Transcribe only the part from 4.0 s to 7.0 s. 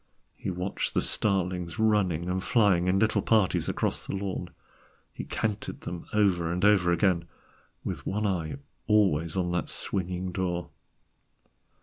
the lawn; he counted them over and over